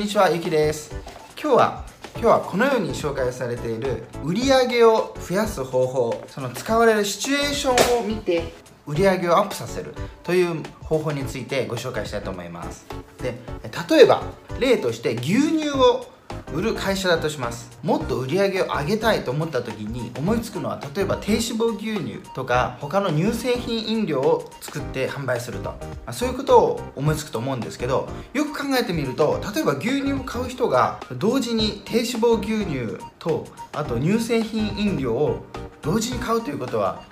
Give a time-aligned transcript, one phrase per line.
[0.00, 0.96] にちはゆきです。
[1.38, 1.84] 今日は
[2.14, 8.54] 今日はこのように紹介されている売り上げを増やす方法その使われるシチュエーションを見て
[8.86, 12.86] 売り上げをアップさせるという方法についてご紹介したいと思います。
[13.22, 13.34] で
[13.90, 14.22] 例えば
[14.58, 16.06] 例として牛乳を
[16.52, 17.78] 売る会社だとします。
[17.82, 25.74] もっと売り上げを上げたいと思った時に思いつくのは例えば低脂肪牛乳とか他の乳製品飲料を作って販売すると。
[26.12, 35.44] そういうことを思いつくと思うんですけどよく考えてみると例えば牛乳を買う人が同時に低脂肪牛乳とあと乳製品飲料を
[35.82, 37.02] 同時に買うということは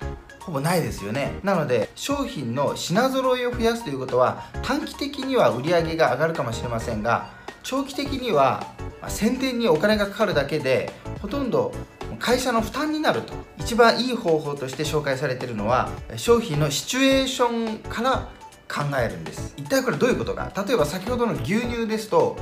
[0.41, 1.39] ほぼないですよね。
[1.43, 7.31] なので商品の品揃えを増やすということは短期的には売り上げが上がるかもしれませんが
[7.63, 8.67] 長期的には
[9.01, 11.73] まあ宣伝にお金がかかるだけでほとんど
[12.19, 13.35] 会社の負担になると。
[13.59, 18.31] 一番いい方法として紹介されているのは商品のシチュエーションから
[18.67, 19.55] 考えるんです。
[19.59, 20.51] 一体これどういうことか。
[20.67, 22.37] 例えば先ほどの牛乳ですと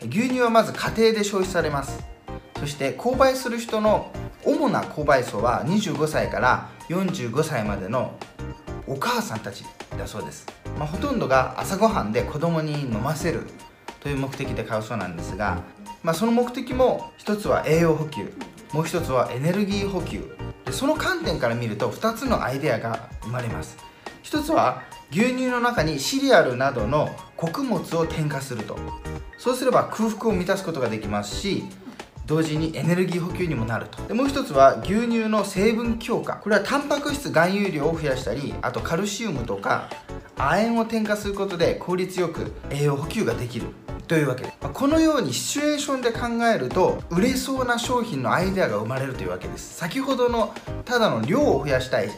[0.00, 2.04] 牛乳はまず家庭で消費されます。
[2.58, 4.10] そして購買する人の
[4.44, 8.16] 主な購買層は25歳から45歳までの
[8.86, 9.64] お母さんたち
[9.98, 10.46] だそうです、
[10.78, 13.42] まあ、ほとんどが朝ごはんで子供に飲ませる
[14.00, 15.62] という目的で買うそうなんですが
[16.04, 18.30] まあ、その目的も一つは栄養補給。
[18.72, 20.36] もう一つはエネルギー補給。
[20.66, 23.78] でその観点から見ると2つのアイデアが生まれます。
[24.22, 28.76] 一つは牛乳の中にシリアルなどの穀物を添加すると。
[29.38, 31.64] そうすれば空腹を満たすことができますし
[32.26, 34.02] 同時にエネルギー補給にもなると。
[34.06, 36.34] でもう一つは牛乳の成分強化。
[36.36, 39.88] これはタンパク質含有量を増やしたりあとカルシウムとか
[40.36, 43.68] 亜鉛を添加することで効率よく栄養補給ができる。
[44.06, 49.76] というわけでこのようにシチュエーションで考えると売れそうな商品のアイデアが生まれるというわけです。
[49.76, 52.10] 先ほどのただの量を増やしたい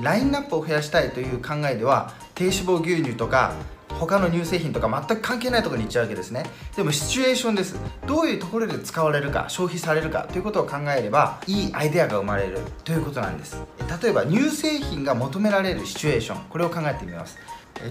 [0.00, 3.52] ラインナップを増やしたいという考えでは低脂肪牛乳とか
[3.88, 6.44] 他の乳製品とか全く関係ないところに行っちゃうわけですね。
[6.74, 7.76] でもシチュエーションです。
[8.06, 13.62] どういうところで使われるか消費されるかということを考えればいいアイデアが生まれるということなんです。
[14.02, 17.38] 例えば乳製品が求められるシチュエーションこれを考えてみます。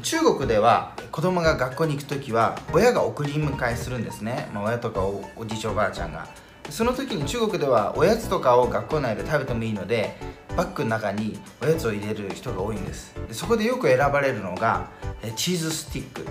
[0.04, 6.28] 中国では子供が学校に行く時は親が送り迎えするんですね、まあ、親とかおじいちゃんおばあちゃんが。
[6.70, 10.16] その時に中国ではおやつとかを学校内で食べてもいいので
[10.56, 13.14] バッグの中におやつを入れる人が多いんです。
[13.28, 14.88] でそこでよく選ばれるのが
[15.36, 16.26] チーズスティック。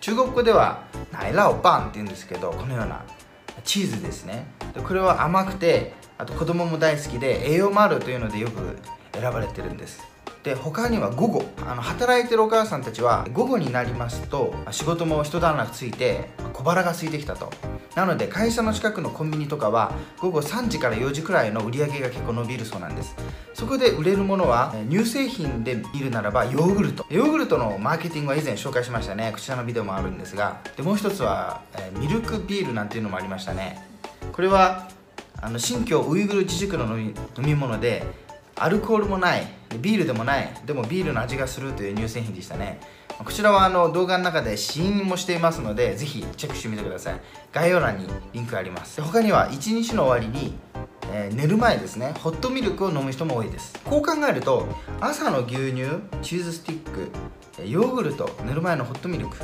[0.00, 3.04] 中国語ではナイラオパンって言うんですけどこのような
[3.64, 4.46] チーズですね。
[4.74, 8.76] でこれは甘くてあと子供も大好きで栄養もあるというのでよく
[9.12, 10.02] 選ばれてるんです。
[10.46, 17.50] で他には午後あの働いてるお母さんたちは午後になりますと仕事も一段落ついて小腹が空いてきたと。
[17.96, 23.16] なので会社の近くのコンビニとかは午後3時から4時くらいの売り上げが結構伸びるそうなんです。
[23.54, 27.04] そこで売れるものは乳製品で見るならばヨーグルト。
[27.10, 29.32] ヨーグルトのマーケティングは以前紹介しましたね。
[29.32, 30.60] こちらのビデオもあるんですが。
[30.76, 31.62] でもう一つは
[31.98, 33.82] ミルクビールなんていうのもありましたね。
[34.30, 34.88] これは
[35.42, 38.04] あの新疆ウイグル自治区の飲み物で
[38.58, 39.46] アルコールもない
[39.80, 42.80] ビールでもないでもビールの味がするという乳製品でしたね。
[43.18, 47.20] こちらはあの動画の中で試飲もしていますのでぜひチェックしてみてください。
[47.52, 49.00] 概要欄にリンクあります。
[49.00, 50.54] 他には1日の終わりに、
[51.12, 52.14] えー、寝る前ですね。
[52.18, 53.78] ホットミルクを飲む人も多いです。
[53.84, 54.66] こう考えると
[55.00, 55.84] 朝の牛乳
[56.22, 57.10] チーズスティック
[57.64, 59.36] ヨーグルト寝る前のホットミルク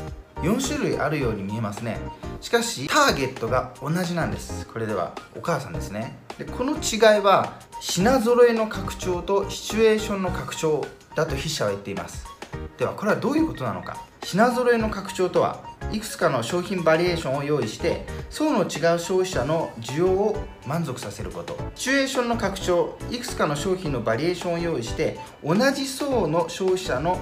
[0.42, 1.98] 4種類あるように見えますね。
[2.40, 4.66] しかしターゲットが同じなんです。
[4.66, 6.18] これではお母さんですね。
[6.38, 10.84] でこの違いは品揃えの拡張とシチュエーションの拡張
[11.14, 12.26] だと筆者は言っています。
[12.78, 13.96] ではこれはどういうことなのか。
[14.24, 15.60] 品揃えの拡張とは
[15.90, 21.56] いくつかの商品バリエーションを用意して層の違う消費者の需要を満足させること。
[21.74, 27.18] シチュエーションの拡張いくつかの商品のバリエーションを用意して同じ層の消費者の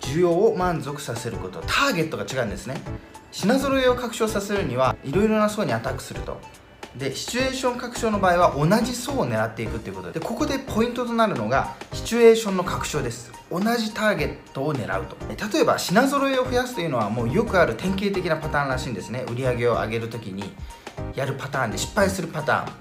[0.00, 1.60] 需要を満足させること。
[1.60, 2.80] ターゲットが違うんですね。
[3.32, 6.40] 品揃えを拡張させるにはいろいろな層にアタックすると。
[6.98, 13.32] でシチュエーション拡張の場合は同じ層を狙っていくということでここでポイントとなるのがシチュエーションの拡張です。
[13.50, 15.16] 同じターゲットを狙うと。
[15.28, 19.24] 例えば品揃えを増やすというのはもうよくある典型的なパターンらしいんですね。
[19.30, 20.52] 売り上げを上げる時に
[21.14, 22.72] やるパターンで失敗するパターン。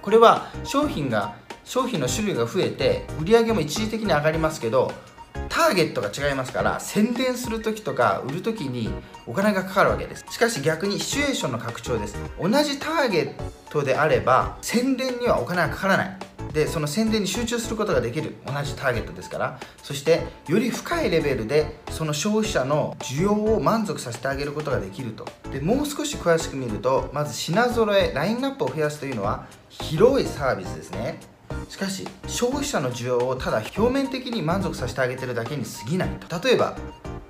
[0.00, 4.92] これは商品が商品の種類が増えて売り上げも一時的に上がりますけど
[5.48, 8.90] ターゲットが違いますから宣伝する時とか売る時に
[9.26, 10.24] お金がかかるわけです。
[10.30, 12.16] しかし逆にシチュエーションの拡張です。
[12.40, 13.32] 同じターゲッ
[13.70, 16.18] トであれば宣伝にはお金がかからない。
[16.52, 18.34] でその宣伝に集中することができる。
[18.44, 19.60] 同じターゲットですから。
[19.82, 25.26] そしてより深いレベルでその消費者の需要を満足させてあげることができると。
[25.52, 31.20] でもう少し詳しく見るとまず品揃えラインナップを増やすというのは広いサービスですね。
[31.68, 36.40] しかし消費者の需要をただ表面的に満足させてあげてるだけに過ぎないと。
[36.48, 36.76] 例えば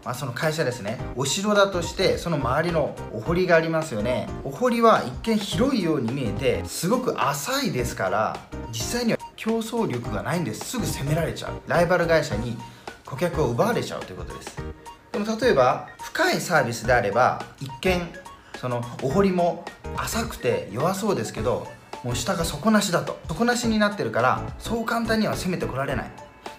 [0.05, 0.99] まあ、その会社ですね。
[1.15, 4.29] お城だとしてその周りのお堀がありますよね。
[4.45, 8.37] お堀は一見広いように見えてすごく浅いですから
[8.73, 10.65] 実際には競争力がないんです。
[10.65, 11.53] すぐ攻められちゃう。
[11.67, 12.57] ライバル会社に
[13.05, 14.57] 顧客を奪われちゃうということです。
[15.13, 18.01] でも例えば深いサービスであれば一見
[18.59, 19.65] そのお堀も
[19.97, 21.67] 浅くて弱そうですけど
[22.05, 23.19] もう下が底なしだと。
[23.29, 26.11] 底なしになってるからそう簡単には攻めてこられない。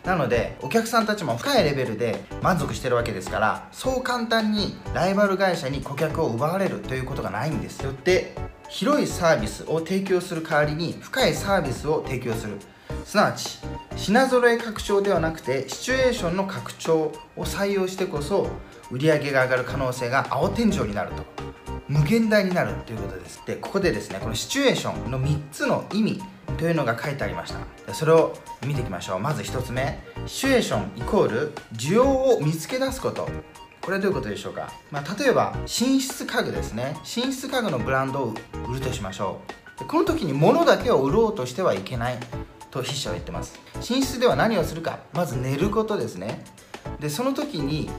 [0.04, 7.82] なのでお客さんたちも深いレベルで満足してるわけですからそう簡単にライバル会社に顧客を奪われるということがないんです。
[7.82, 8.34] よって
[8.68, 12.58] 広いサービスを提供する代わりに深いサービスを提供する。
[13.06, 13.60] すなわち
[13.96, 18.50] 品揃え拡張ではなくてシチュエーションの拡張を採用してこそ
[18.90, 21.51] 売り上げが上がる可能性が青天井になると。
[21.92, 23.42] 無限大になるということです。
[23.46, 26.22] でここでですねこのシチュエーションの3つの意味
[26.58, 27.54] というのが書いてありまし
[27.86, 27.94] た。
[27.94, 28.34] それを
[28.66, 29.20] 見ていきましょう。
[29.20, 30.00] まず1つ目。
[30.26, 33.28] シチュエーションイコール需要を見つけ出すこと。
[33.82, 36.96] これはどういうことでしょうか、まあ、例えば寝室家具ですね。
[37.00, 38.34] 寝室家具のブランドを
[38.70, 39.42] 売るとしましょ
[39.82, 39.86] う。
[39.86, 42.18] この時に物だけを売ろうとしてはいけない。
[42.70, 43.60] と筆者は言ってます。
[43.76, 45.00] 寝室では何をするか。
[45.12, 46.42] まず寝ることですね。
[47.02, 47.90] でその時に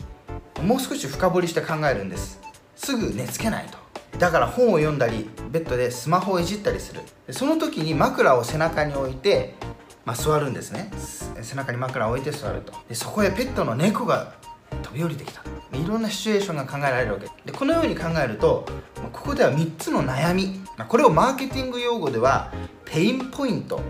[0.63, 2.41] もう少し深掘りして考えるんです。
[2.75, 3.82] すぐ寝つけないと。
[4.23, 7.01] だから本を読んだりベッドでスマホをいじったりする。
[7.31, 9.57] その時に枕を背中に置いて、
[10.05, 10.93] まあ、座るんですね。
[11.43, 12.73] 背中に枕を置いて座ると。
[12.89, 14.35] でそこへペットの猫が
[14.85, 15.43] 飛び降りてきた。
[15.77, 17.27] いろんなシチュエーションが考えられるわけ。
[17.45, 18.65] でこのように考えると
[19.13, 20.61] ここでは3つの悩み。
[20.87, 22.53] これをマーケティング用語では
[22.85, 23.81] ペインポイント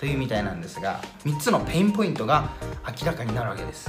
[0.00, 2.50] というみたいなんですが3つのペインポイントが
[3.00, 3.88] 明らかになるわけです。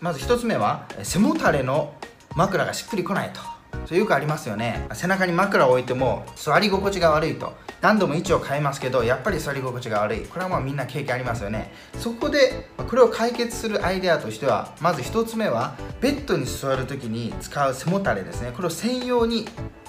[0.00, 1.92] まず1つ目は背もたれの
[2.34, 3.51] 枕がしっくりこないと。
[3.84, 4.86] それよくありますよね。
[4.92, 7.54] 背中に枕を置いても座り心地が悪いと。
[7.80, 10.20] 何度も位置を変えますけどやっぱり座り心地が悪い。
[10.20, 11.72] これはまあみんな経験ありますよね。
[11.98, 18.52] そこでこれを解決するアイデアとしてはまず1つ目はベッドに座る時に使う背もたれですね。
[18.54, 19.46] これを専用に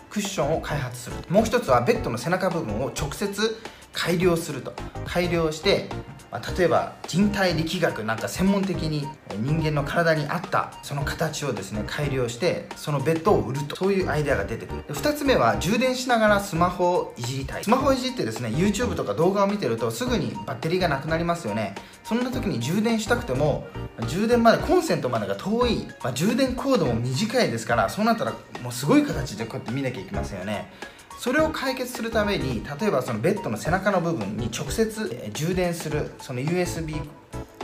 [0.10, 3.62] クッションを開発するもう一つはベッドの背中部分を直接
[3.94, 4.74] 改良すると。
[5.06, 5.88] 改良して
[6.34, 9.08] まあ、例えば人体力学なんか専門的に
[9.40, 13.76] 人間の体に合ったその形をですね改良してそのベッドを売ると。
[13.76, 14.82] そういうアイデアが出てくる。
[14.88, 17.64] 2つ目は充電しながらスマホをいじりたい。
[17.64, 21.76] スマホをいじってですね YouTube とか動画を見てるとすぐにバッテリーがなくなりますよね。
[22.04, 23.68] そんな時に充電したくても
[24.08, 28.34] 充電までコンセントまでが遠い、まあ、充電コードも短いですからそうなったら
[28.64, 30.72] もうすごい形でこうやって見なきゃいけませんよね。
[31.24, 37.02] それを解決するために例えばそのベッドの背中の部分に直接充電するその USB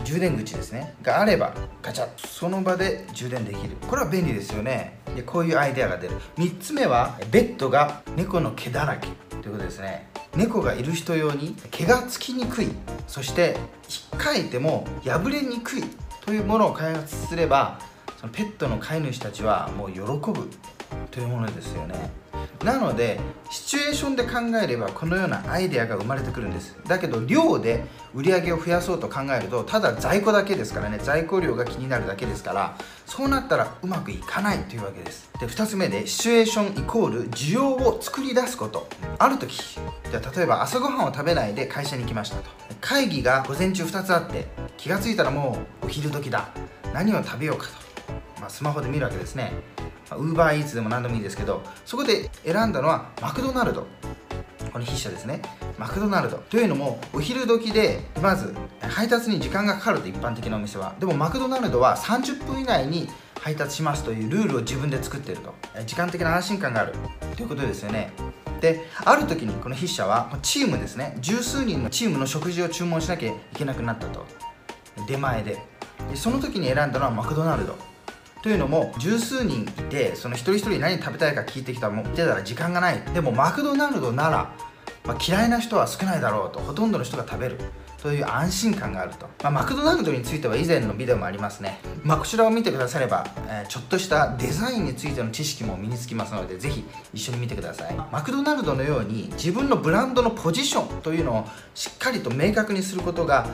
[0.05, 3.75] 充電口ですねがあればガチャッとその場で充電できる。
[3.85, 5.01] これは便利ですよね。
[5.13, 6.15] でこういうアイデアが出る。
[6.37, 9.09] 3つ目はベッドが猫の毛だらけ。
[9.41, 10.09] ということですね。
[10.37, 12.69] 猫がいる人用に毛がつきにくい。
[13.07, 13.57] そして
[14.13, 15.83] 引っかいても破れにくい。
[16.21, 17.81] というものを開発すれば
[18.21, 20.49] そのペットの飼い主たちはもう喜ぶ。
[21.11, 22.28] というものですよね。
[22.63, 23.19] なので
[23.49, 26.75] シチュエーションで考えればこのようなアイデアが生まれてくるんです。
[26.87, 30.99] だけど量で売り上げを増やそうと考えるとただ在庫だけですからね。
[31.01, 35.29] 在庫量が気になるだけですからそうなったらうまくいかないというわけです。
[35.39, 38.87] で2つ目でシチュエーションイコール需要を作り出すこと。
[39.17, 42.43] ある時じゃ例えば朝ごはんを食べないで会社に来ましたと。
[42.81, 44.47] 会議が午前中2つあって
[44.77, 46.49] 気が付いたらもうお昼時だ。
[46.93, 47.71] 何を食べようかと、
[48.41, 49.53] まあ、スマホで見るわけですね。
[50.15, 53.87] ウーバーイーツでも何でもいいですけどそこで選んだのはマクドナルド。
[54.71, 55.41] この筆者ですね。
[55.79, 56.37] マクドナルド。
[56.37, 60.95] というのもお昼時でまず配達に時間がかかると一般的なお店は。
[60.99, 65.55] でもマクドナルドは30分以内に配達しますというルールを自分で作ってると。
[65.85, 66.93] 時間的な安心感がある。
[67.35, 68.11] ということですよね。
[68.61, 71.15] である時にこの筆者はチームですね。
[71.19, 74.25] 十数人のチームの食事を注文しなきゃいけなくなったと。
[75.07, 75.57] 出前で。
[76.09, 77.75] でその時に選んだのはマクドナルド。
[78.41, 83.01] というのも十数人いてその一人一人何食べたいか聞いてきたらもうてたら時間がない。
[83.13, 84.53] でもマクドナルドなら、
[85.05, 87.57] まあ、嫌いな人は少ないだろうとほとんどの人が食べる。
[88.01, 97.95] という安心感があると、まあ、マクドナルドについては以前のビデオもありますね、まあ、こちらを見てくだされば、えー、ちょっとしたデザインについての知識も身につきますのでぜひ一緒に見てください。
[98.11, 103.47] マクドナルドのように自分のブランドのポジションというのをしっかりと明確にすることが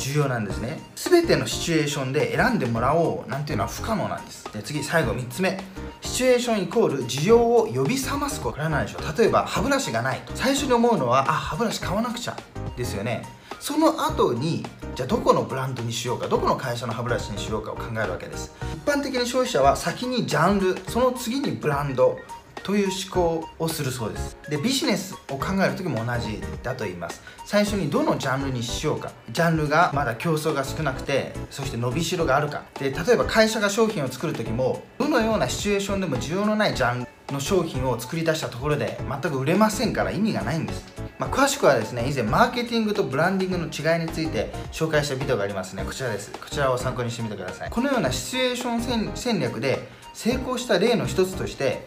[0.00, 0.80] 重要なんですね。
[0.96, 4.50] 全てのシチュエーションで選んでもらおうなんていうのは不可能なんです。
[4.52, 5.60] で次最後3つ目。
[6.00, 8.52] シチュエーションイコール需要を呼び覚ますこと。
[8.52, 9.18] これは何でしょう？
[9.18, 10.32] 例えば歯ブラシがないと。
[10.34, 12.36] 最初に思うのはあ歯ブラシ買わなくちゃ
[12.76, 13.22] ですよね。
[13.60, 14.64] その後に
[14.94, 18.54] じゃあどこのブランドにしようかどこの会社の歯ブラシにしようかを考えるわけです。
[18.74, 22.16] 一般的に消費者は先にジャンルその次にブランド
[22.62, 24.36] という思考をするそうです。
[24.48, 27.22] でビジネスを考える時も同じだと言います。
[27.44, 29.12] 最初にどのジャンルにしようか。
[29.30, 32.64] ジャンルがまだ競争が少なくてそして伸びしろがあるか。
[32.78, 40.84] で例えば会社が商品を作る時もどのようなシチュエーションでも需要のないジャンルの商品を作り出したところで全く売れませんから意味がないんです。
[41.18, 45.84] まあ、詳しくはですね以前マーケティングとブランディングの違いについて紹介したビデオがありますね。
[45.84, 46.32] こちらです。
[46.32, 47.70] こちらを参考にしてみてください。
[47.70, 51.86] このようなシチュエーション戦略で成功した例の一つとして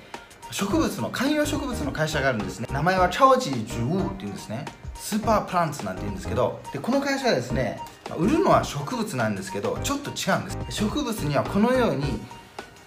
[0.54, 2.68] 植物の観葉植物の会社があるんですね。
[2.72, 4.66] 名前はチャオジージュウっていうんですね。
[4.94, 7.80] スーパープランツなんて言うんですけどでこの会社はですね
[8.18, 10.58] 売るのは植物なんですけどちょっと違うんです。
[10.70, 12.22] 植物にはこのように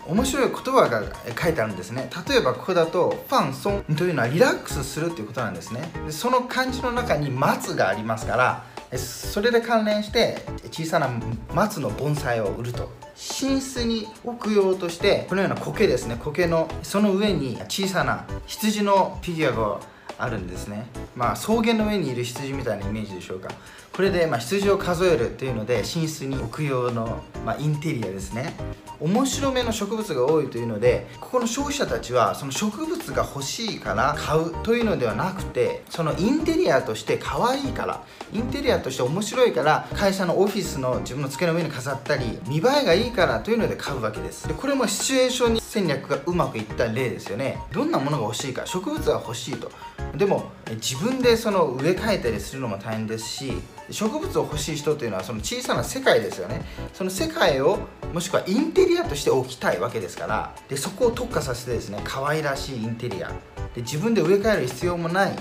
[0.07, 1.03] 面白い言葉が
[1.37, 2.09] 書いてあるんですね。
[2.29, 5.91] 例えばここだとファンソンというのはリラックスするっていうことなんですね。
[6.07, 8.65] でその漢字の中に松がありますから
[8.95, 10.39] それで関連して
[10.71, 11.11] 小さな
[11.55, 12.91] 松の盆栽を売ると。
[13.17, 16.19] 寝室に置く用としてこのような苔ですね。
[16.23, 19.81] 苔のその上に小さな羊のフィギュアが
[20.19, 20.87] あるんですね。
[21.15, 23.49] まあ草原の上にいる羊みたいなイメージでしょうか。
[23.97, 28.53] これでま羊を数えるっていうので寝室に置く用の、ま、インテリアですね。
[29.01, 44.47] 面白めの植物が多いというのでここの消費者たちはその植物が欲しいから買うというのではなくてそのインテリアとして可愛いからインテリアとして面白いから会社のオフィスの自分の机の上に飾ったり見栄えがいいからというので買うわけです。
[44.49, 47.59] でこれもシチュエーションに戦略がうまくいった例ですよね。
[47.73, 49.71] どんなものが欲しいか植物が欲しいと。
[50.17, 53.53] でも自分でその植え替えたりするのも大変ですし
[53.91, 56.63] 植物を欲しい人というのはその小さな世界ですよね。
[56.93, 57.79] その世界を
[58.13, 60.55] もしくはインテリアとして置きたいわけですから。
[60.69, 63.29] でそこを特化させてですね可愛らしいインテリア。
[63.75, 65.37] で自分で植え替える必要もない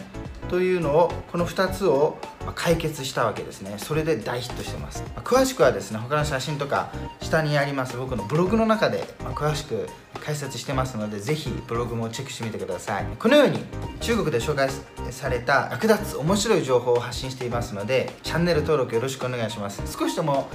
[0.49, 2.17] というのをこの2つを
[2.53, 3.75] 解決したわけですね。
[3.77, 5.03] それで大ヒットしてます。
[5.23, 9.87] 詳しくはですね他の写真とか下にあります僕のブログの中で詳しく
[10.23, 13.05] 解説してますのでぜひブログもチェックしてみてください。
[13.19, 13.59] このように
[14.01, 14.69] 中国で紹介
[15.11, 19.81] された役立つ面白い情報を発信していますのでチャンネル登録よろしくお願いします。
[19.91, 20.49] 少しでも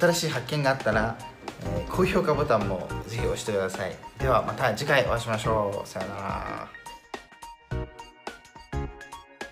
[0.00, 1.18] 新しい発見があったら、
[1.76, 3.94] え、高評価ボタンもぜひ押してください。
[4.18, 5.88] ではまた次回お会いしましょう。
[5.88, 6.81] さよなら。